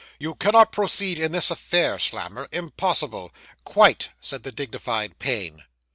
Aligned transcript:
You 0.17 0.33
cannot 0.33 0.71
proceed 0.71 1.19
in 1.19 1.31
this 1.31 1.51
affair, 1.51 1.99
Slammer 1.99 2.47
impossible!' 2.51 3.31
'Quite!' 3.63 4.09
said 4.19 4.41
the 4.41 4.51
dignified 4.51 5.19
Payne. 5.19 5.63